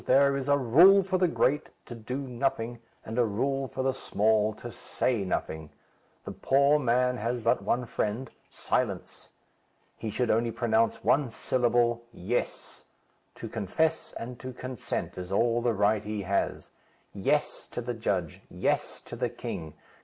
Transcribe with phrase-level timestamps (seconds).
[0.07, 3.93] There is a rule for the great to do nothing; and a rule for the
[3.93, 5.69] small to say nothing.
[6.25, 9.29] The poor man has but one friend, silence.
[9.95, 12.85] He should only pronounce one syllable: 'Yes.'
[13.35, 16.71] To confess and to consent is all the right he has.
[17.13, 19.75] 'Yes,' to the judge; 'yes,' to the king.